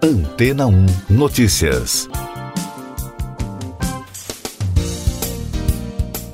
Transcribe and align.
Antena 0.00 0.64
1 0.68 0.86
Notícias. 1.10 2.08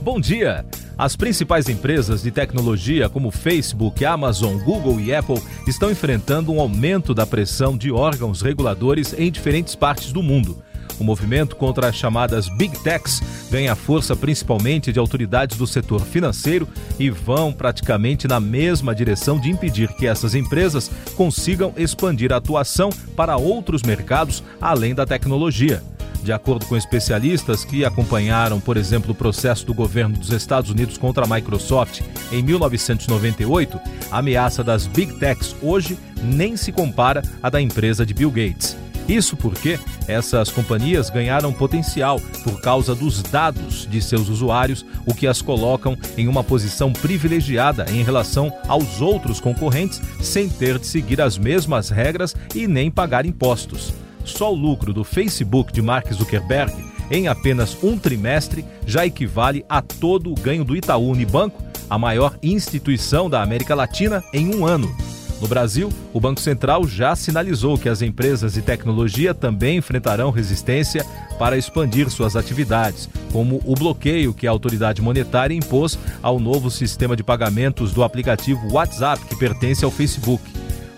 Bom 0.03 0.21
dia! 0.21 0.67
As 0.99 1.17
principais 1.17 1.67
empresas 1.71 2.23
de 2.23 2.31
tecnologia, 2.31 3.09
como 3.09 3.31
Facebook, 3.31 4.05
Amazon, 4.05 4.59
Google 4.59 5.01
e 5.01 5.15
Apple, 5.15 5.41
estão 5.67 5.91
enfrentando 5.91 6.53
um 6.53 6.61
aumento 6.61 7.15
da 7.15 7.27
pressão 7.27 7.75
de 7.75 7.91
órgãos 7.91 8.43
reguladores 8.43 9.15
em 9.19 9.33
diferentes 9.33 9.75
partes 9.75 10.13
do 10.13 10.23
mundo. 10.23 10.63
O 10.99 11.05
movimento 11.05 11.57
contra 11.57 11.89
as 11.89 11.97
chamadas 11.97 12.49
Big 12.49 12.79
Techs 12.81 13.23
ganha 13.51 13.75
força 13.75 14.15
principalmente 14.15 14.93
de 14.93 14.99
autoridades 14.99 15.57
do 15.57 15.67
setor 15.67 16.01
financeiro 16.01 16.69
e 16.99 17.11
vão 17.11 17.53
praticamente 17.53 18.29
na 18.29 18.41
mesma 18.41 18.95
direção 18.95 19.39
de 19.39 19.51
impedir 19.51 19.89
que 19.95 20.07
essas 20.07 20.35
empresas 20.35 20.91
consigam 21.17 21.73
expandir 21.77 22.33
a 22.33 22.37
atuação 22.37 22.91
para 23.17 23.37
outros 23.37 23.83
mercados 23.83 24.43
além 24.61 24.95
da 24.95 25.07
tecnologia. 25.07 25.83
De 26.25 26.33
acordo 26.33 26.65
com 26.65 26.75
especialistas 26.75 27.67
que 27.67 27.85
acompanharam, 27.85 28.59
por 28.59 28.79
exemplo, 28.79 29.13
o 29.13 29.15
processo 29.15 29.67
do 29.67 29.75
governo 29.75 30.17
dos 30.17 30.33
Estados 30.33 30.71
Unidos 30.71 30.97
contra 30.97 31.27
a 31.27 31.29
Microsoft 31.29 32.01
em 32.33 32.43
1998, 32.43 33.79
a 34.11 34.19
ameaça 34.21 34.65
das 34.65 34.87
Big 34.87 35.19
Techs 35.19 35.55
hoje 35.61 35.99
nem 36.23 36.57
se 36.57 36.73
compara 36.73 37.23
à 37.43 37.51
da 37.51 37.61
empresa 37.61 38.07
de 38.07 38.15
Bill 38.15 38.31
Gates. 38.31 38.84
Isso 39.09 39.37
porque 39.37 39.79
essas 40.09 40.51
companhias 40.51 41.11
ganharam 41.11 41.53
potencial 41.53 42.21
por 42.43 42.61
causa 42.61 42.95
dos 42.95 43.23
dados 43.23 43.87
de 43.89 44.01
seus 44.01 44.29
usuários, 44.29 44.85
o 45.07 45.15
que 45.15 45.27
as 45.27 45.43
colocam 45.43 45.97
em 46.17 46.27
uma 46.27 46.43
posição 46.43 46.93
privilegiada 46.93 47.87
em 47.91 48.03
relação 48.03 48.53
aos 48.67 49.01
outros 49.01 49.41
concorrentes, 49.41 50.01
sem 50.21 50.49
ter 50.49 50.79
de 50.79 50.87
seguir 50.87 51.21
as 51.21 51.37
mesmas 51.37 51.91
regras 51.91 52.35
e 52.55 52.67
nem 52.67 52.91
pagar 52.91 53.27
impostos. 53.27 53.93
Só 54.25 54.53
o 54.53 54.57
lucro 54.57 54.93
do 54.93 55.05
Facebook 55.05 55.73
de 55.73 55.83
Mark 55.83 56.11
Zuckerberg 56.13 56.73
em 57.11 57.29
apenas 57.29 57.77
um 57.83 57.99
trimestre 57.99 58.65
já 58.87 59.05
equivale 59.05 59.65
a 59.69 59.83
todo 59.83 60.31
o 60.31 60.35
ganho 60.35 60.65
do 60.65 60.77
Itaú 60.77 61.11
Unibanco, 61.11 61.63
a 61.89 61.99
maior 61.99 62.39
instituição 62.43 63.29
da 63.29 63.43
América 63.43 63.75
Latina, 63.75 64.25
em 64.33 64.55
um 64.55 64.67
ano. 64.67 65.14
No 65.45 65.49
Brasil, 65.49 65.93
o 66.15 66.19
Banco 66.19 66.41
Central 66.41 66.89
já 66.89 67.15
sinalizou 67.15 67.77
que 67.77 67.87
as 67.87 68.01
empresas 68.01 68.55
de 68.55 68.63
tecnologia 68.63 69.35
também 69.35 69.77
enfrentarão 69.77 70.31
resistência 70.31 71.05
para 71.39 71.59
expandir 71.59 72.09
suas 72.09 72.35
atividades, 72.35 73.11
como 73.31 73.61
o 73.67 73.75
bloqueio 73.75 74.33
que 74.33 74.47
a 74.47 74.51
autoridade 74.51 75.03
monetária 75.03 75.55
impôs 75.55 75.99
ao 76.23 76.41
novo 76.41 76.71
sistema 76.71 77.15
de 77.15 77.23
pagamentos 77.23 77.93
do 77.93 78.03
aplicativo 78.03 78.73
WhatsApp, 78.73 79.23
que 79.27 79.37
pertence 79.37 79.85
ao 79.85 79.91
Facebook. 79.91 80.43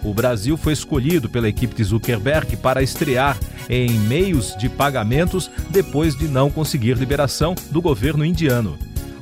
O 0.05 0.15
Brasil 0.15 0.57
foi 0.57 0.75
escolhido 0.75 1.29
pela 1.29 1.49
equipe 1.49 1.75
de 1.75 1.83
Zuckerberg 1.83 2.57
para 2.59 2.85
estrear 2.85 3.37
em 3.69 3.91
meios 3.99 4.55
de 4.57 4.69
pagamentos 4.69 5.51
depois 5.71 6.17
de 6.17 6.29
não 6.29 6.53
conseguir 6.53 6.97
liberação 6.97 7.57
do 7.73 7.83
governo 7.83 8.25
indiano. 8.25 8.79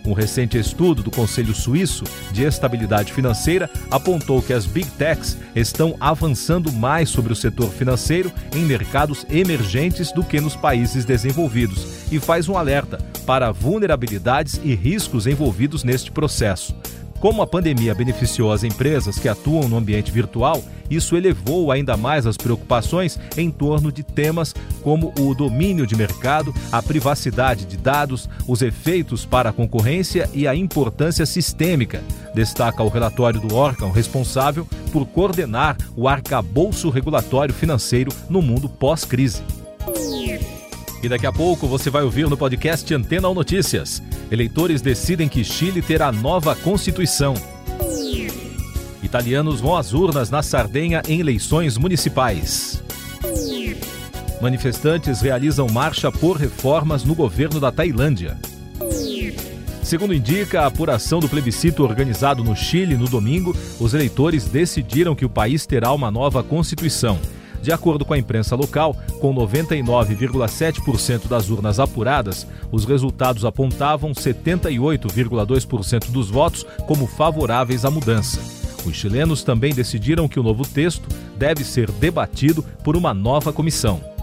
Um 0.06 0.12
recente 0.12 0.58
estudo 0.58 1.02
do 1.02 1.10
Conselho 1.10 1.55
Suíço 1.55 2.05
de 2.30 2.42
Estabilidade 2.42 3.10
Financeira 3.10 3.70
apontou 3.91 4.42
que 4.42 4.52
as 4.52 4.66
Big 4.66 4.91
Techs 4.91 5.38
estão 5.56 5.97
avançando 5.98 6.70
mais 6.70 7.08
sobre 7.08 7.33
o 7.33 7.36
setor 7.36 7.70
financeiro 7.70 8.30
em 8.55 8.66
mercados 8.66 9.25
emergentes 9.30 10.12
do 10.12 10.22
que 10.22 10.41
nos 10.42 10.55
países 10.55 11.06
desenvolvidos 11.06 12.12
e 12.12 12.20
faz 12.20 12.50
um 12.50 12.58
alerta 12.58 12.98
para 13.25 13.50
vulnerabilidades 13.50 14.60
e 14.62 14.75
riscos 14.75 15.27
envolvidos 15.27 15.82
neste 15.82 16.12
processo. 16.12 16.77
Como 17.25 17.41
a 17.41 17.47
pandemia 17.47 17.94
beneficiou 17.94 18.53
as 18.53 18.64
empresas 18.64 19.19
que 19.19 19.30
atuam 19.30 19.67
no 19.67 19.78
ambiente 19.78 20.12
virtual, 20.12 20.62
isso 20.91 21.17
elevou 21.17 21.72
ainda 21.72 21.97
mais 21.97 22.27
as 22.27 22.36
preocupações 22.36 23.19
em 23.34 23.50
torno 23.50 23.91
de 23.91 24.03
temas 24.03 24.55
como 24.83 25.11
o 25.19 25.34
domínio 25.34 25.86
de 25.86 25.97
mercado, 25.97 26.55
a 26.70 26.83
privacidade 26.83 27.64
de 27.64 27.78
dados, 27.78 28.28
os 28.47 28.61
efeitos 28.61 29.25
para 29.25 29.48
a 29.48 29.53
concorrência 29.54 30.28
e 30.34 30.47
a 30.47 30.54
importância 30.54 31.25
sistêmica, 31.25 32.04
destaca 32.34 32.82
o 32.82 32.91
relatório 32.91 33.41
do 33.41 33.54
órgão 33.54 33.91
responsável 33.91 34.69
por 34.93 35.06
coordenar 35.06 35.78
o 35.97 36.06
arcabouço 36.06 36.91
regulatório 36.91 37.54
financeiro 37.54 38.12
no 38.28 38.43
mundo 38.43 38.69
pós-crise. 38.69 39.43
E 41.04 41.09
daqui 41.09 41.26
a 41.26 41.32
pouco 41.32 41.66
você 41.66 41.91
vai 41.91 42.03
ouvir 42.03 42.26
no 42.31 42.34
podcast 42.34 42.94
Antena 42.94 43.28
ou 43.28 43.34
Notícias. 43.34 44.03
Eleitores 44.31 44.81
decidem 44.81 45.28
que 45.28 45.44
Chile 45.44 45.82
terá 45.82 46.10
nova 46.10 46.56
constituição. 46.56 47.34
Italianos 49.03 49.60
vão 49.60 49.76
às 49.76 49.92
urnas 49.92 50.31
na 50.31 50.42
Sardenha 50.42 51.03
em 51.06 51.20
eleições 51.20 51.76
municipais. 51.76 52.82
Manifestantes 54.41 55.20
realizam 55.20 55.69
marcha 55.69 56.10
por 56.10 56.38
reformas 56.38 57.04
no 57.04 57.15
governo 57.15 57.60
da 57.60 57.71
Tailândia. 57.71 58.38
Segundo 59.82 60.15
indica 60.15 60.62
a 60.62 60.66
apuração 60.69 61.21
do 61.21 61.28
plebiscito 61.28 61.84
organizado 61.84 62.42
no 62.42 62.56
Chile 62.56 62.97
no 62.97 63.06
domingo, 63.06 63.54
os 63.78 63.92
eleitores 63.92 64.47
decidiram 64.47 65.15
que 65.15 65.26
o 65.26 65.28
país 65.28 65.66
terá 65.66 65.92
uma 65.92 66.10
nova 66.10 66.42
constituição. 66.42 67.21
De 67.64 67.72
acordo 67.72 68.04
com 68.04 68.12
a 68.12 68.19
imprensa 68.19 68.54
local, 68.54 68.94
com 69.22 69.34
99,7% 69.34 71.26
das 71.28 71.48
urnas 71.48 71.80
apuradas, 71.80 72.47
os 72.70 72.84
resultados 72.84 73.42
apontavam 73.47 74.12
78,2% 74.12 76.10
dos 76.10 76.28
votos 76.28 76.66
como 76.86 77.06
favoráveis 77.06 77.86
à 77.86 77.91
mudança. 77.91 78.38
Os 78.84 78.94
chilenos 78.94 79.42
também 79.42 79.72
decidiram 79.72 80.28
que 80.28 80.38
o 80.38 80.42
novo 80.42 80.62
texto 80.69 81.08
deve 81.38 81.64
ser 81.64 81.91
debatido 81.91 82.62
por 82.84 82.98
uma 82.98 83.14
nova 83.14 83.50
comissão. 83.50 84.13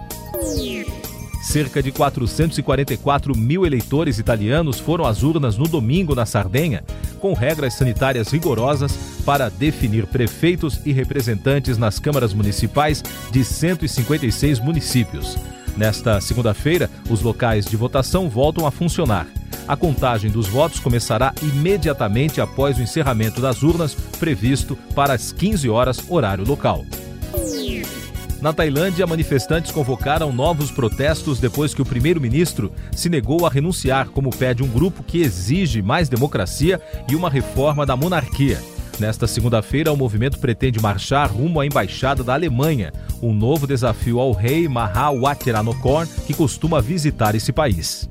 Cerca 1.52 1.84
de 1.84 1.92
444 1.92 3.38
mil 3.38 3.66
eleitores 3.66 4.18
italianos 4.18 4.80
foram 4.80 5.06
às 5.06 5.22
urnas 5.22 5.58
no 5.58 5.68
domingo 5.68 6.16
na 6.16 6.26
Sardenha, 6.26 6.82
com 7.20 7.34
regras 7.34 7.74
sanitárias 7.74 8.30
rigorosas 8.30 8.94
para 9.26 9.50
definir 9.50 10.08
prefeitos 10.08 10.80
e 10.86 10.94
representantes 10.94 11.78
nas 11.78 12.00
câmaras 12.00 12.34
municipais 12.34 13.04
de 13.32 13.44
156 13.44 14.62
municípios. 14.62 15.36
Nesta 15.76 16.22
segunda-feira, 16.22 16.90
os 17.10 17.22
locais 17.22 17.66
de 17.66 17.76
votação 17.76 18.30
voltam 18.30 18.66
a 18.66 18.72
funcionar. 18.72 19.28
A 19.68 19.76
contagem 19.76 20.32
dos 20.32 20.48
votos 20.48 20.80
começará 20.80 21.34
imediatamente 21.42 22.40
após 22.40 22.78
o 22.78 22.82
encerramento 22.82 23.42
das 23.42 23.62
urnas, 23.62 23.94
previsto 23.94 24.78
para 24.96 25.16
as 25.16 25.34
15 25.34 25.68
horas, 25.68 26.02
horário 26.10 26.48
local. 26.48 26.86
Na 28.42 28.52
Tailândia, 28.52 29.06
manifestantes 29.06 29.72
convocaram 29.72 30.34
novos 30.34 30.72
protestos 30.72 31.40
depois 31.40 31.76
que 31.76 31.82
o 31.82 31.86
primeiro-ministro 31.86 32.72
se 32.92 33.08
negou 33.08 33.46
a 33.46 33.50
renunciar, 33.50 34.10
como 34.10 34.36
pede 34.36 34.64
um 34.64 34.68
grupo 34.68 35.04
que 35.04 35.22
exige 35.22 35.80
mais 35.80 36.10
democracia 36.10 36.82
e 37.08 37.16
uma 37.16 37.30
reforma 37.30 37.86
da 37.86 37.96
monarquia. 37.96 38.60
Nesta 39.00 39.28
segunda-feira, 39.28 39.94
o 39.94 39.98
movimento 39.98 40.40
pretende 40.40 40.82
marchar 40.82 41.32
rumo 41.32 41.60
à 41.60 41.68
embaixada 41.68 42.24
da 42.24 42.34
Alemanha, 42.34 42.92
um 43.22 43.32
novo 43.32 43.68
desafio 43.68 44.20
ao 44.20 44.32
rei 44.32 44.68
Maha 44.68 45.12
Wachiranokor, 45.12 46.08
que 46.26 46.34
costuma 46.34 46.82
visitar 46.82 47.36
esse 47.36 47.54
país. 47.54 48.10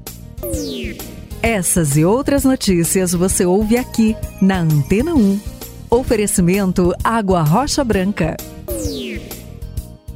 Essas 1.43 1.97
e 1.97 2.05
outras 2.05 2.45
notícias 2.45 3.13
você 3.13 3.45
ouve 3.45 3.77
aqui 3.77 4.17
na 4.41 4.61
Antena 4.61 5.13
1. 5.13 5.41
Oferecimento 5.91 6.95
Água 7.03 7.43
Rocha 7.43 7.83
Branca. 7.83 8.37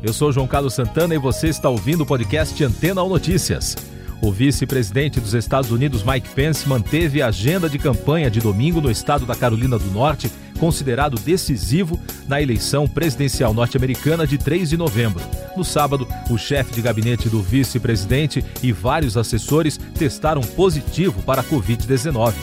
Eu 0.04 0.12
sou 0.12 0.30
João 0.30 0.46
Carlos 0.46 0.74
Santana 0.74 1.14
e 1.14 1.18
você 1.18 1.48
está 1.48 1.70
ouvindo 1.70 2.02
o 2.02 2.06
podcast 2.06 2.62
Antena 2.62 3.00
ou 3.00 3.08
Notícias. 3.08 3.74
O 4.20 4.30
vice-presidente 4.30 5.18
dos 5.18 5.32
Estados 5.32 5.70
Unidos, 5.70 6.02
Mike 6.02 6.28
Pence, 6.28 6.68
manteve 6.68 7.22
a 7.22 7.28
agenda 7.28 7.70
de 7.70 7.78
campanha 7.78 8.30
de 8.30 8.38
domingo 8.38 8.82
no 8.82 8.90
estado 8.90 9.24
da 9.24 9.34
Carolina 9.34 9.78
do 9.78 9.90
Norte, 9.90 10.30
considerado 10.60 11.18
decisivo 11.18 11.98
na 12.28 12.38
eleição 12.42 12.86
presidencial 12.86 13.54
norte-americana 13.54 14.26
de 14.26 14.36
3 14.36 14.68
de 14.68 14.76
novembro. 14.76 15.22
No 15.56 15.64
sábado, 15.64 16.06
o 16.28 16.36
chefe 16.36 16.74
de 16.74 16.82
gabinete 16.82 17.30
do 17.30 17.40
vice-presidente 17.40 18.44
e 18.62 18.72
vários 18.72 19.16
assessores 19.16 19.78
testaram 19.98 20.42
positivo 20.42 21.22
para 21.22 21.40
a 21.40 21.44
Covid-19. 21.44 22.34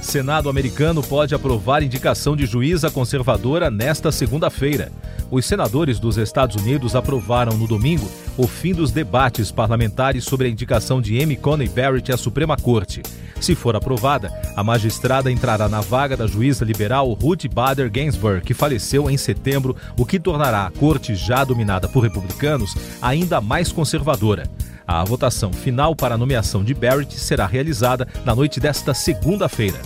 Senado 0.00 0.50
americano 0.50 1.00
pode 1.00 1.32
aprovar 1.32 1.84
indicação 1.84 2.34
de 2.34 2.44
juíza 2.44 2.90
conservadora 2.90 3.70
nesta 3.70 4.10
segunda-feira. 4.10 4.90
Os 5.32 5.46
senadores 5.46 5.98
dos 5.98 6.18
Estados 6.18 6.56
Unidos 6.56 6.94
aprovaram 6.94 7.56
no 7.56 7.66
domingo 7.66 8.06
o 8.36 8.46
fim 8.46 8.74
dos 8.74 8.90
debates 8.90 9.50
parlamentares 9.50 10.24
sobre 10.24 10.46
a 10.46 10.50
indicação 10.50 11.00
de 11.00 11.18
Amy 11.22 11.36
Coney 11.36 11.70
Barrett 11.70 12.12
à 12.12 12.18
Suprema 12.18 12.54
Corte. 12.54 13.02
Se 13.40 13.54
for 13.54 13.74
aprovada, 13.74 14.30
a 14.54 14.62
magistrada 14.62 15.32
entrará 15.32 15.70
na 15.70 15.80
vaga 15.80 16.18
da 16.18 16.26
juíza 16.26 16.66
liberal 16.66 17.10
Ruth 17.14 17.46
Bader 17.50 17.90
Ginsburg, 17.92 18.42
que 18.42 18.52
faleceu 18.52 19.08
em 19.08 19.16
setembro, 19.16 19.74
o 19.98 20.04
que 20.04 20.20
tornará 20.20 20.66
a 20.66 20.70
corte, 20.70 21.14
já 21.14 21.42
dominada 21.44 21.88
por 21.88 22.00
republicanos, 22.00 22.76
ainda 23.00 23.40
mais 23.40 23.72
conservadora. 23.72 24.50
A 24.86 25.02
votação 25.02 25.50
final 25.50 25.96
para 25.96 26.14
a 26.14 26.18
nomeação 26.18 26.62
de 26.62 26.74
Barrett 26.74 27.18
será 27.18 27.46
realizada 27.46 28.06
na 28.26 28.34
noite 28.34 28.60
desta 28.60 28.92
segunda-feira. 28.92 29.80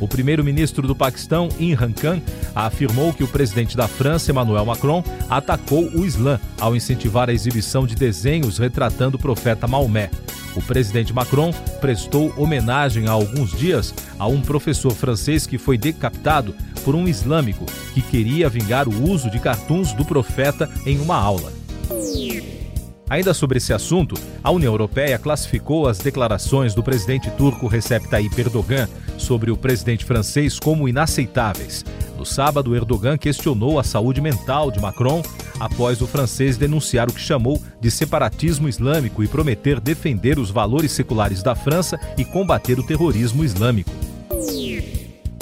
O 0.00 0.08
primeiro-ministro 0.08 0.86
do 0.88 0.96
Paquistão, 0.96 1.50
Imran 1.58 1.92
Khan, 1.92 2.22
afirmou 2.54 3.12
que 3.12 3.22
o 3.22 3.28
presidente 3.28 3.76
da 3.76 3.86
França, 3.86 4.30
Emmanuel 4.30 4.64
Macron, 4.64 5.04
atacou 5.28 5.84
o 5.90 6.06
Islã 6.06 6.40
ao 6.58 6.74
incentivar 6.74 7.28
a 7.28 7.32
exibição 7.32 7.86
de 7.86 7.94
desenhos 7.94 8.58
retratando 8.58 9.18
o 9.18 9.20
profeta 9.20 9.68
Maomé. 9.68 10.10
O 10.56 10.62
presidente 10.62 11.12
Macron 11.12 11.52
prestou 11.80 12.32
homenagem 12.36 13.06
há 13.06 13.12
alguns 13.12 13.56
dias 13.56 13.94
a 14.18 14.26
um 14.26 14.40
professor 14.40 14.92
francês 14.92 15.46
que 15.46 15.58
foi 15.58 15.78
decapitado 15.78 16.54
por 16.84 16.94
um 16.94 17.06
islâmico 17.06 17.66
que 17.94 18.02
queria 18.02 18.48
vingar 18.48 18.88
o 18.88 19.10
uso 19.10 19.30
de 19.30 19.38
cartuns 19.38 19.92
do 19.92 20.04
profeta 20.04 20.68
em 20.86 20.98
uma 20.98 21.16
aula. 21.16 21.52
Ainda 23.08 23.34
sobre 23.34 23.58
esse 23.58 23.72
assunto, 23.72 24.14
a 24.42 24.50
União 24.52 24.72
Europeia 24.72 25.18
classificou 25.18 25.88
as 25.88 25.98
declarações 25.98 26.74
do 26.74 26.82
presidente 26.82 27.28
turco 27.32 27.66
Recep 27.66 28.08
Tayyip 28.08 28.40
Erdogan 28.40 28.88
sobre 29.20 29.50
o 29.50 29.56
presidente 29.56 30.04
francês 30.04 30.58
como 30.58 30.88
inaceitáveis. 30.88 31.84
No 32.18 32.26
sábado, 32.26 32.74
Erdogan 32.74 33.16
questionou 33.16 33.78
a 33.78 33.84
saúde 33.84 34.20
mental 34.20 34.70
de 34.70 34.80
Macron 34.80 35.22
após 35.58 36.00
o 36.00 36.06
francês 36.06 36.56
denunciar 36.56 37.08
o 37.08 37.12
que 37.12 37.20
chamou 37.20 37.62
de 37.80 37.90
separatismo 37.90 38.68
islâmico 38.68 39.22
e 39.22 39.28
prometer 39.28 39.78
defender 39.78 40.38
os 40.38 40.50
valores 40.50 40.92
seculares 40.92 41.42
da 41.42 41.54
França 41.54 41.98
e 42.18 42.24
combater 42.24 42.78
o 42.78 42.82
terrorismo 42.82 43.44
islâmico. 43.44 43.90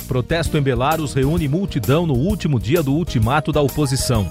Protesto 0.06 0.56
em 0.56 0.62
Belarus 0.62 1.12
reúne 1.12 1.46
multidão 1.46 2.06
no 2.06 2.14
último 2.14 2.58
dia 2.58 2.82
do 2.82 2.94
ultimato 2.94 3.52
da 3.52 3.60
oposição. 3.60 4.30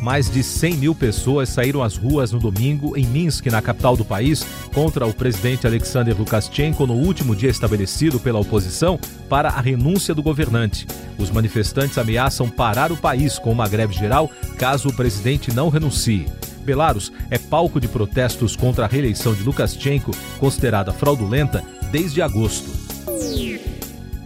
Mais 0.00 0.30
de 0.30 0.42
100 0.42 0.76
mil 0.76 0.94
pessoas 0.94 1.48
saíram 1.48 1.82
às 1.82 1.96
ruas 1.96 2.32
no 2.32 2.38
domingo 2.38 2.96
em 2.96 3.06
Minsk, 3.06 3.46
na 3.46 3.62
capital 3.62 3.96
do 3.96 4.04
país, 4.04 4.46
contra 4.72 5.06
o 5.06 5.12
presidente 5.12 5.66
Alexander 5.66 6.16
Lukashenko 6.16 6.86
no 6.86 6.94
último 6.94 7.34
dia 7.34 7.50
estabelecido 7.50 8.20
pela 8.20 8.38
oposição 8.38 8.98
para 9.28 9.48
a 9.48 9.60
renúncia 9.60 10.14
do 10.14 10.22
governante. 10.22 10.86
Os 11.18 11.30
manifestantes 11.30 11.98
ameaçam 11.98 12.48
parar 12.48 12.92
o 12.92 12.96
país 12.96 13.38
com 13.38 13.50
uma 13.50 13.68
greve 13.68 13.94
geral 13.94 14.30
caso 14.58 14.88
o 14.88 14.92
presidente 14.92 15.52
não 15.52 15.68
renuncie. 15.68 16.26
Belarus 16.64 17.12
é 17.30 17.38
palco 17.38 17.80
de 17.80 17.88
protestos 17.88 18.56
contra 18.56 18.84
a 18.84 18.88
reeleição 18.88 19.32
de 19.32 19.42
Lukashenko, 19.42 20.10
considerada 20.38 20.92
fraudulenta, 20.92 21.62
desde 21.90 22.20
agosto. 22.20 22.85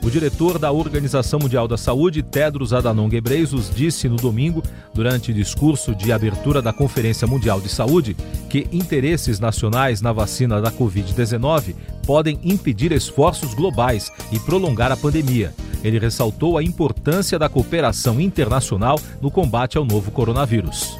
O 0.02 0.10
diretor 0.10 0.58
da 0.58 0.72
Organização 0.72 1.38
Mundial 1.38 1.68
da 1.68 1.76
Saúde, 1.76 2.22
Tedros 2.22 2.72
Adhanom 2.72 3.06
Ghebreyesus, 3.06 3.70
disse 3.74 4.08
no 4.08 4.16
domingo, 4.16 4.62
durante 4.94 5.32
discurso 5.32 5.94
de 5.94 6.10
abertura 6.10 6.62
da 6.62 6.72
Conferência 6.72 7.26
Mundial 7.26 7.60
de 7.60 7.68
Saúde, 7.68 8.16
que 8.48 8.66
interesses 8.72 9.38
nacionais 9.38 10.00
na 10.00 10.10
vacina 10.10 10.58
da 10.58 10.72
Covid-19 10.72 11.74
podem 12.06 12.40
impedir 12.42 12.92
esforços 12.92 13.52
globais 13.52 14.10
e 14.32 14.38
prolongar 14.38 14.90
a 14.90 14.96
pandemia. 14.96 15.52
Ele 15.84 15.98
ressaltou 15.98 16.56
a 16.56 16.62
importância 16.62 17.38
da 17.38 17.48
cooperação 17.48 18.18
internacional 18.18 18.98
no 19.20 19.30
combate 19.30 19.76
ao 19.76 19.84
novo 19.84 20.10
coronavírus. 20.10 20.96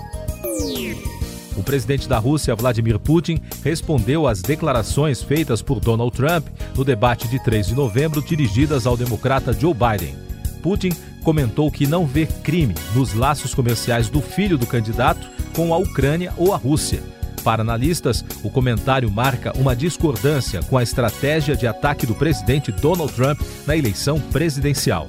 O 1.57 1.63
presidente 1.63 2.09
da 2.09 2.19
Rússia, 2.19 2.55
Vladimir 2.55 2.99
Putin, 2.99 3.41
respondeu 3.65 4.27
às 4.27 4.41
declarações 4.41 5.23
feitas 5.23 5.61
por 5.61 5.81
Donald 5.81 6.15
Trump 6.17 6.47
no 6.77 6.85
debate 6.85 7.29
de 7.29 7.43
3 7.43 7.69
de 7.69 7.75
novembro 7.75 8.23
dirigidas 8.23 8.87
ao 8.87 8.97
democrata 8.97 9.53
Joe 9.53 9.75
Biden. 9.75 10.15
Putin 10.63 10.91
comentou 11.23 11.71
que 11.71 11.87
não 11.87 12.07
vê 12.07 12.27
crime 12.27 12.75
nos 12.95 13.15
laços 13.15 13.55
comerciais 13.55 14.09
do 14.09 14.21
filho 14.21 14.57
do 14.57 14.67
candidato 14.67 15.29
com 15.55 15.75
a 15.75 15.79
Ucrânia 15.79 16.33
ou 16.37 16.55
a 16.55 16.57
Rússia. 16.57 17.03
Para 17.43 17.63
analistas, 17.63 18.25
o 18.43 18.51
comentário 18.51 19.11
marca 19.11 19.53
uma 19.57 19.75
discordância 19.75 20.63
com 20.63 20.77
a 20.77 20.83
estratégia 20.83 21.57
de 21.57 21.67
ataque 21.67 22.07
do 22.07 22.15
presidente 22.15 22.71
Donald 22.71 23.13
Trump 23.13 23.41
na 23.67 23.77
eleição 23.77 24.21
presidencial. 24.21 25.07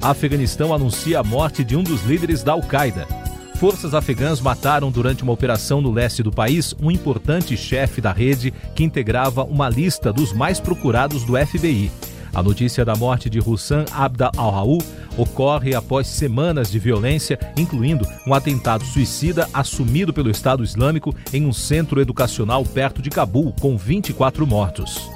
Afeganistão 0.00 0.72
anuncia 0.72 1.18
a 1.18 1.24
morte 1.24 1.64
de 1.64 1.76
um 1.76 1.82
dos 1.82 2.04
líderes 2.04 2.44
da 2.44 2.52
Al-Qaeda 2.52 3.27
forças 3.58 3.92
afegãs 3.92 4.40
mataram 4.40 4.88
durante 4.88 5.24
uma 5.24 5.32
operação 5.32 5.80
no 5.80 5.90
leste 5.90 6.22
do 6.22 6.30
país 6.30 6.76
um 6.80 6.92
importante 6.92 7.56
chefe 7.56 8.00
da 8.00 8.12
rede 8.12 8.54
que 8.72 8.84
integrava 8.84 9.42
uma 9.42 9.68
lista 9.68 10.12
dos 10.12 10.32
mais 10.32 10.60
procurados 10.60 11.24
do 11.24 11.36
FBI. 11.36 11.90
A 12.32 12.40
notícia 12.40 12.84
da 12.84 12.94
morte 12.94 13.28
de 13.28 13.40
Hussan 13.40 13.84
Abda 13.90 14.30
al-Raul 14.36 14.78
ocorre 15.16 15.74
após 15.74 16.06
semanas 16.06 16.70
de 16.70 16.78
violência, 16.78 17.36
incluindo 17.56 18.06
um 18.24 18.32
atentado 18.32 18.84
suicida 18.84 19.48
assumido 19.52 20.12
pelo 20.12 20.30
Estado 20.30 20.62
Islâmico 20.62 21.12
em 21.32 21.44
um 21.44 21.52
centro 21.52 22.00
educacional 22.00 22.64
perto 22.64 23.02
de 23.02 23.10
Cabul, 23.10 23.52
com 23.60 23.76
24 23.76 24.46
mortos. 24.46 25.10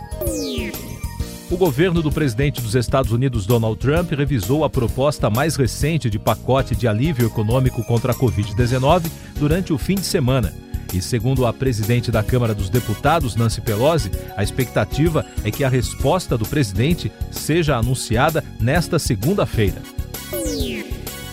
O 1.53 1.57
governo 1.59 2.01
do 2.01 2.11
presidente 2.11 2.63
dos 2.63 2.75
Estados 2.75 3.13
Unidos, 3.13 3.45
Donald 3.45 3.79
Trump, 3.79 4.11
revisou 4.13 4.65
a 4.65 4.71
proposta 4.71 5.29
mais 5.29 5.55
recente 5.55 6.09
de 6.09 6.19
pacote 6.19 6.75
de 6.75 6.89
alívio 6.89 7.27
econômico 7.27 7.85
contra 7.85 8.13
a 8.13 8.15
Covid-19 8.15 9.11
durante 9.39 9.71
o 9.71 9.77
fim 9.77 9.97
de 9.97 10.07
semana. 10.07 10.51
E 10.95 11.03
segundo 11.03 11.45
a 11.45 11.53
presidente 11.53 12.11
da 12.11 12.23
Câmara 12.23 12.55
dos 12.55 12.71
Deputados, 12.71 13.37
Nancy 13.37 13.61
Pelosi, 13.61 14.11
a 14.35 14.43
expectativa 14.43 15.27
é 15.45 15.51
que 15.51 15.63
a 15.63 15.69
resposta 15.69 16.39
do 16.39 16.47
presidente 16.47 17.13
seja 17.31 17.77
anunciada 17.77 18.43
nesta 18.59 18.99
segunda-feira. 18.99 19.83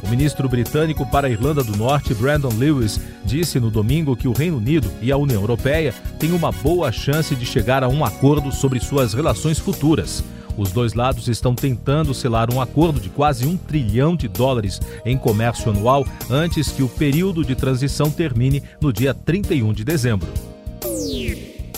O 0.10 0.18
ministro 0.20 0.50
britânico 0.50 1.06
para 1.06 1.28
a 1.28 1.30
Irlanda 1.30 1.64
do 1.64 1.78
Norte, 1.78 2.16
Brandon 2.16 2.50
Lewis, 2.58 3.00
disse 3.24 3.60
no 3.60 3.70
domingo 3.70 4.16
que 4.16 4.28
o 4.28 4.32
Reino 4.32 4.58
Unido 4.58 4.92
e 5.04 5.12
a 5.12 5.18
União 5.18 5.40
Europeia 5.40 5.94
têm 6.18 6.32
uma 6.32 6.52
boa 6.52 6.92
chance 6.92 7.36
de 7.36 7.46
chegar 7.46 7.84
a 7.84 7.88
um 7.88 8.04
acordo 8.04 8.52
sobre 8.52 8.80
suas 8.80 9.14
relações 9.14 9.60
futuras. 9.60 10.24
Os 10.58 10.72
dois 10.72 10.96
lados 10.96 11.28
estão 11.28 11.54
tentando 11.54 12.12
selar 12.12 12.52
um 12.52 12.60
acordo 12.60 13.00
de 13.00 13.08
quase 13.08 13.46
um 13.46 13.56
trilhão 13.56 14.16
de 14.16 14.28
dólares 14.28 14.82
em 15.06 15.16
comércio 15.16 15.70
anual 15.70 16.04
antes 16.28 16.72
que 16.72 16.82
o 16.82 16.90
período 16.90 17.46
de 17.46 17.54
transição 17.54 18.10
termine 18.10 18.64
no 18.82 18.92
dia 18.92 19.14
31 19.14 19.72
de 19.74 19.84
dezembro. 19.84 20.28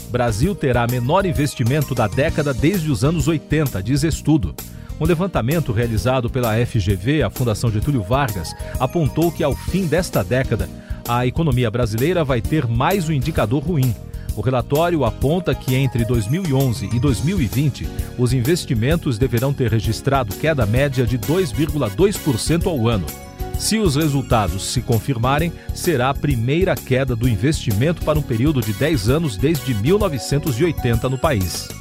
Brasil 0.09 0.55
terá 0.55 0.87
menor 0.87 1.25
investimento 1.25 1.93
da 1.93 2.07
década 2.07 2.53
desde 2.53 2.89
os 2.89 3.03
anos 3.03 3.27
80, 3.27 3.83
diz 3.83 4.05
estudo. 4.05 4.55
Um 5.01 5.05
levantamento 5.05 5.71
realizado 5.71 6.29
pela 6.29 6.53
FGV, 6.63 7.23
a 7.23 7.29
Fundação 7.31 7.71
Getúlio 7.71 8.03
Vargas, 8.03 8.53
apontou 8.79 9.31
que 9.31 9.43
ao 9.43 9.55
fim 9.55 9.87
desta 9.87 10.23
década, 10.23 10.69
a 11.09 11.25
economia 11.25 11.71
brasileira 11.71 12.23
vai 12.23 12.39
ter 12.39 12.67
mais 12.67 13.09
um 13.09 13.11
indicador 13.11 13.63
ruim. 13.63 13.95
O 14.35 14.41
relatório 14.41 15.03
aponta 15.03 15.55
que 15.55 15.73
entre 15.73 16.05
2011 16.05 16.87
e 16.93 16.99
2020, 16.99 17.89
os 18.15 18.31
investimentos 18.31 19.17
deverão 19.17 19.51
ter 19.51 19.71
registrado 19.71 20.35
queda 20.35 20.67
média 20.67 21.03
de 21.03 21.17
2,2% 21.17 22.67
ao 22.67 22.87
ano. 22.87 23.07
Se 23.57 23.79
os 23.79 23.95
resultados 23.95 24.67
se 24.67 24.83
confirmarem, 24.83 25.51
será 25.73 26.11
a 26.11 26.13
primeira 26.13 26.75
queda 26.75 27.15
do 27.15 27.27
investimento 27.27 28.05
para 28.05 28.19
um 28.19 28.23
período 28.23 28.61
de 28.61 28.71
10 28.73 29.09
anos 29.09 29.35
desde 29.35 29.73
1980 29.73 31.09
no 31.09 31.17
país. 31.17 31.80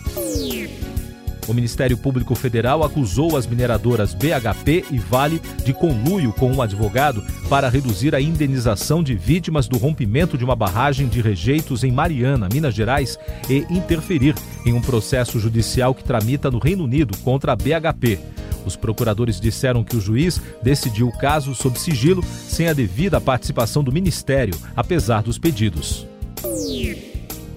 O 1.50 1.52
Ministério 1.52 1.98
Público 1.98 2.36
Federal 2.36 2.84
acusou 2.84 3.36
as 3.36 3.44
mineradoras 3.44 4.14
BHP 4.14 4.84
e 4.88 4.98
Vale 4.98 5.42
de 5.64 5.72
conluio 5.74 6.32
com 6.32 6.48
um 6.48 6.62
advogado 6.62 7.24
para 7.48 7.68
reduzir 7.68 8.14
a 8.14 8.20
indenização 8.20 9.02
de 9.02 9.16
vítimas 9.16 9.66
do 9.66 9.76
rompimento 9.76 10.38
de 10.38 10.44
uma 10.44 10.54
barragem 10.54 11.08
de 11.08 11.20
rejeitos 11.20 11.82
em 11.82 11.90
Mariana, 11.90 12.48
Minas 12.52 12.72
Gerais, 12.72 13.18
e 13.48 13.66
interferir 13.68 14.36
em 14.64 14.72
um 14.72 14.80
processo 14.80 15.40
judicial 15.40 15.92
que 15.92 16.04
tramita 16.04 16.52
no 16.52 16.60
Reino 16.60 16.84
Unido 16.84 17.18
contra 17.18 17.50
a 17.50 17.56
BHP. 17.56 18.20
Os 18.64 18.76
procuradores 18.76 19.40
disseram 19.40 19.82
que 19.82 19.96
o 19.96 20.00
juiz 20.00 20.40
decidiu 20.62 21.08
o 21.08 21.18
caso 21.18 21.52
sob 21.52 21.76
sigilo, 21.80 22.22
sem 22.22 22.68
a 22.68 22.72
devida 22.72 23.20
participação 23.20 23.82
do 23.82 23.90
Ministério, 23.90 24.54
apesar 24.76 25.24
dos 25.24 25.36
pedidos. 25.36 26.09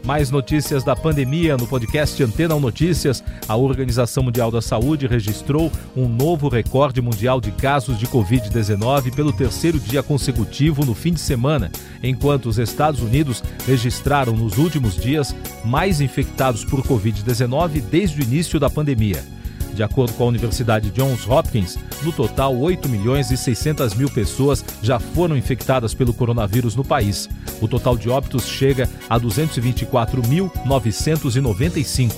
Mais 0.06 0.30
notícias 0.30 0.84
da 0.84 0.98
pandemia 0.98 1.56
no 1.56 1.66
podcast 1.66 2.22
Antena 2.22 2.60
Notícias. 2.60 3.24
A 3.48 3.56
Organização 3.56 4.24
Mundial 4.24 4.52
da 4.52 4.62
Saúde 4.62 5.08
registrou 5.08 5.72
um 5.96 6.10
novo 6.10 6.50
recorde 6.50 7.02
mundial 7.02 7.40
de 7.40 7.52
casos 7.52 7.98
de 7.98 8.06
Covid-19 8.08 9.16
pelo 9.16 9.32
terceiro 9.32 9.80
dia 9.80 10.04
consecutivo 10.04 10.84
no 10.86 10.94
fim 10.94 11.14
de 11.14 11.22
semana, 11.22 11.72
enquanto 12.04 12.48
os 12.48 12.58
Estados 12.58 13.02
Unidos 13.02 13.42
registraram 13.66 14.34
nos 14.34 14.58
últimos 14.58 14.98
dias 14.98 15.34
mais 15.64 16.02
infectados 16.02 16.66
por 16.66 16.82
Covid-19 16.82 17.82
desde 17.82 18.20
o 18.20 18.24
início 18.24 18.60
da 18.60 18.70
pandemia. 18.70 19.24
De 19.74 19.84
acordo 19.84 20.14
com 20.14 20.24
a 20.24 20.28
Universidade 20.28 20.92
Johns 20.92 21.28
Hopkins, 21.28 21.78
no 22.04 22.12
total 22.12 22.56
8 22.56 22.88
milhões 22.88 23.32
e 23.32 23.38
600 23.38 23.96
mil 23.96 24.10
pessoas 24.10 24.64
já 24.82 25.00
foram 25.00 25.36
infectadas 25.36 25.94
pelo 25.94 26.14
coronavírus 26.14 26.76
no 26.76 26.84
país. 26.84 27.30
O 27.62 27.68
total 27.68 27.98
de 27.98 28.10
óbitos 28.10 28.48
chega 28.48 28.90
a 29.10 29.20
224.995. 29.20 32.14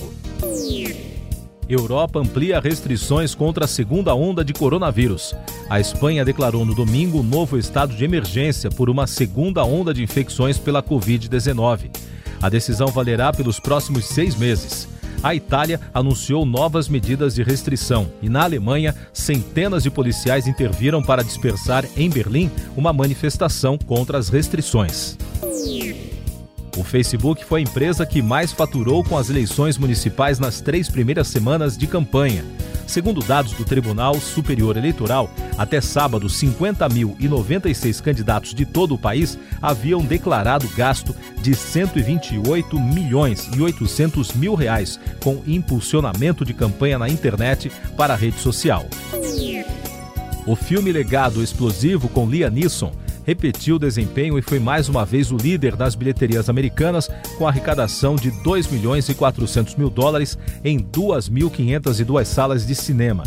Europa 1.68 2.20
amplia 2.20 2.60
restrições 2.60 3.34
contra 3.34 3.64
a 3.64 3.68
segunda 3.68 4.14
onda 4.14 4.44
de 4.44 4.52
coronavírus. 4.52 5.34
A 5.68 5.80
Espanha 5.80 6.24
declarou 6.24 6.64
no 6.64 6.74
domingo 6.74 7.18
um 7.18 7.24
novo 7.24 7.58
estado 7.58 7.94
de 7.94 8.04
emergência 8.04 8.70
por 8.70 8.88
uma 8.88 9.06
segunda 9.06 9.64
onda 9.64 9.92
de 9.92 10.02
infecções 10.02 10.58
pela 10.58 10.82
Covid-19. 10.82 11.90
A 12.40 12.48
decisão 12.48 12.88
valerá 12.88 13.32
pelos 13.32 13.58
próximos 13.58 14.04
seis 14.04 14.36
meses. 14.36 14.88
A 15.22 15.34
Itália 15.34 15.80
anunciou 15.92 16.44
novas 16.44 16.88
medidas 16.88 17.34
de 17.34 17.42
restrição 17.42 18.10
e 18.22 18.28
na 18.28 18.44
Alemanha, 18.44 18.94
centenas 19.12 19.82
de 19.82 19.90
policiais 19.90 20.46
interviram 20.46 21.02
para 21.02 21.24
dispersar 21.24 21.84
em 21.96 22.08
Berlim 22.08 22.50
uma 22.76 22.92
manifestação 22.92 23.78
contra 23.78 24.18
as 24.18 24.28
restrições. 24.28 25.16
O 26.76 26.84
Facebook 26.84 27.42
foi 27.44 27.60
a 27.60 27.62
empresa 27.62 28.04
que 28.04 28.20
mais 28.20 28.52
faturou 28.52 29.02
com 29.02 29.16
as 29.16 29.30
eleições 29.30 29.78
municipais 29.78 30.38
nas 30.38 30.60
três 30.60 30.90
primeiras 30.90 31.26
semanas 31.28 31.76
de 31.76 31.86
campanha. 31.86 32.44
Segundo 32.86 33.20
dados 33.20 33.52
do 33.52 33.64
Tribunal 33.64 34.14
Superior 34.20 34.76
Eleitoral, 34.76 35.28
até 35.58 35.80
sábado, 35.80 36.28
50.096 36.28 38.00
candidatos 38.00 38.54
de 38.54 38.64
todo 38.64 38.94
o 38.94 38.98
país 38.98 39.38
haviam 39.60 40.00
declarado 40.04 40.68
gasto 40.76 41.14
de 41.42 41.54
128 41.54 42.78
milhões 42.78 43.50
e 43.56 43.60
800 43.60 44.32
mil 44.34 44.54
reais 44.54 45.00
com 45.22 45.42
impulsionamento 45.46 46.44
de 46.44 46.54
campanha 46.54 46.98
na 46.98 47.08
internet 47.08 47.72
para 47.96 48.14
a 48.14 48.16
rede 48.16 48.38
social. 48.38 48.86
O 50.46 50.54
filme 50.54 50.92
Legado 50.92 51.42
Explosivo 51.42 52.08
com 52.08 52.30
Liam 52.30 52.50
Neeson 52.50 52.92
repetiu 53.26 53.76
o 53.76 53.78
desempenho 53.78 54.38
e 54.38 54.42
foi 54.42 54.60
mais 54.60 54.88
uma 54.88 55.04
vez 55.04 55.32
o 55.32 55.36
líder 55.36 55.74
das 55.74 55.96
bilheterias 55.96 56.48
americanas, 56.48 57.10
com 57.36 57.48
arrecadação 57.48 58.14
de 58.14 58.30
2 58.30 58.68
milhões 58.68 59.08
e 59.08 59.14
400 59.14 59.74
mil 59.74 59.90
dólares 59.90 60.38
em 60.64 60.78
2.502 60.78 62.24
salas 62.24 62.64
de 62.64 62.74
cinema. 62.74 63.24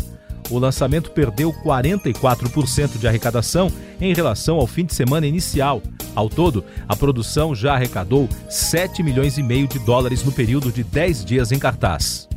O 0.48 0.58
lançamento 0.58 1.10
perdeu 1.10 1.52
44% 1.52 2.98
de 2.98 3.06
arrecadação 3.06 3.70
em 4.00 4.14
relação 4.14 4.56
ao 4.56 4.66
fim 4.66 4.84
de 4.84 4.94
semana 4.94 5.26
inicial. 5.26 5.82
Ao 6.14 6.28
todo, 6.28 6.64
a 6.88 6.96
produção 6.96 7.54
já 7.54 7.74
arrecadou 7.74 8.28
7 8.48 9.02
milhões 9.02 9.38
e 9.38 9.42
meio 9.42 9.68
de 9.68 9.78
dólares 9.78 10.24
no 10.24 10.32
período 10.32 10.72
de 10.72 10.82
10 10.82 11.24
dias 11.24 11.52
em 11.52 11.58
cartaz. 11.58 12.28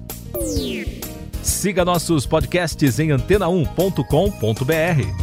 Siga 1.42 1.84
nossos 1.84 2.26
podcasts 2.26 3.00
em 3.00 3.10
antena1.com.br. 3.10 5.23